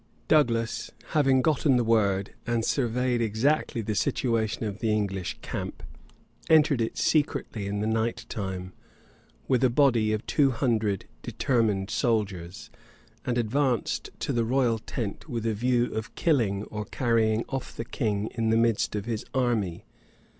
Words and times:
Douglas, 0.27 0.89
having 1.09 1.43
gotten 1.43 1.75
the 1.77 1.83
word, 1.83 2.33
and 2.47 2.65
surveyed 2.65 3.21
exactly 3.21 3.81
the 3.81 3.93
situation 3.93 4.63
of 4.65 4.79
the 4.79 4.91
English 4.91 5.37
camp, 5.43 5.83
entered 6.49 6.81
it 6.81 6.97
secretly 6.97 7.67
in 7.67 7.81
the 7.81 7.85
night 7.85 8.25
time, 8.27 8.73
with 9.47 9.63
a 9.63 9.69
body 9.69 10.11
of 10.11 10.25
two 10.25 10.49
hundred 10.49 11.05
determined 11.21 11.91
soldiers, 11.91 12.71
and 13.27 13.37
advanced 13.37 14.09
to 14.21 14.33
the 14.33 14.43
royal 14.43 14.79
tent, 14.79 15.29
with 15.29 15.45
a 15.45 15.53
view 15.53 15.93
of 15.93 16.15
killing 16.15 16.63
or 16.71 16.83
carrying 16.85 17.45
off 17.47 17.75
the 17.77 17.85
king 17.85 18.25
in 18.33 18.49
the 18.49 18.57
midst 18.57 18.95
of 18.95 19.05
his 19.05 19.23
army. 19.35 19.85